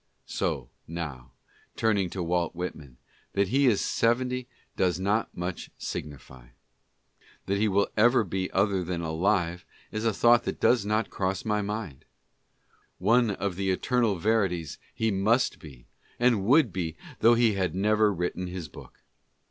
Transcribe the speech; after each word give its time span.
So, 0.25 0.67
now, 0.87 1.29
turning 1.75 2.09
to 2.09 2.23
Walt 2.23 2.55
Whitman, 2.55 2.97
that 3.33 3.49
he 3.49 3.67
is 3.67 3.81
seventy 3.81 4.47
does 4.75 4.99
not 4.99 5.29
much 5.37 5.69
signify. 5.77 6.47
That 7.45 7.59
he 7.59 7.67
will 7.67 7.87
ever 7.95 8.23
be 8.23 8.49
other 8.51 8.83
than 8.83 9.01
alive 9.01 9.63
is 9.91 10.03
a 10.03 10.11
thought 10.11 10.43
that 10.45 10.59
does 10.59 10.87
not 10.87 11.11
cross 11.11 11.45
my 11.45 11.61
mind. 11.61 12.05
One 12.97 13.29
of 13.29 13.57
the 13.57 13.69
eternal 13.69 14.15
verities 14.15 14.79
he 14.91 15.11
must 15.11 15.59
be 15.59 15.85
and 16.19 16.45
would 16.45 16.73
be 16.73 16.95
though 17.19 17.35
he 17.35 17.53
had 17.53 17.75
never 17.75 18.11
written 18.11 18.47
his 18.47 18.67
book. 18.67 19.03